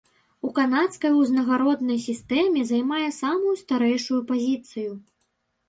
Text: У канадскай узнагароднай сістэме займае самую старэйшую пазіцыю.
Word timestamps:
У 0.47 0.49
канадскай 0.59 1.11
узнагароднай 1.19 1.99
сістэме 2.07 2.65
займае 2.71 3.05
самую 3.21 3.55
старэйшую 3.63 4.21
пазіцыю. 4.33 4.91